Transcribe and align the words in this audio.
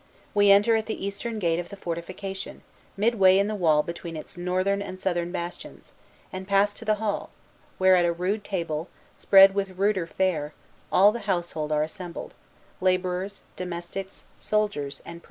We 0.33 0.49
enter 0.49 0.75
at 0.75 0.87
the 0.87 1.05
eastern 1.05 1.37
gate 1.37 1.59
of 1.59 1.69
the 1.69 1.75
fortification, 1.77 2.63
midway 2.97 3.37
in 3.37 3.45
the 3.47 3.53
wall 3.53 3.83
between 3.83 4.15
its 4.17 4.35
northern 4.35 4.81
and 4.81 4.99
southern 4.99 5.31
bastions, 5.31 5.93
and 6.33 6.47
pass 6.47 6.73
to 6.73 6.85
the 6.85 6.95
hall, 6.95 7.29
where, 7.77 7.95
at 7.95 8.03
a 8.03 8.11
rude 8.11 8.43
table, 8.43 8.89
spread 9.15 9.53
with 9.53 9.77
ruder 9.77 10.07
fare, 10.07 10.55
all 10.91 11.11
the 11.11 11.19
household 11.29 11.71
are 11.71 11.83
assembled, 11.83 12.33
laborers, 12.79 13.43
domestics, 13.55 14.23
soldiers, 14.39 15.01
and 15.05 15.17
priests. 15.17 15.19